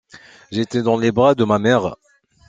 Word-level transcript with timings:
J’étais 0.49 0.81
dans 0.81 0.97
les 0.97 1.11
bras 1.11 1.35
de 1.35 1.43
ma 1.43 1.59
mère. 1.59 1.93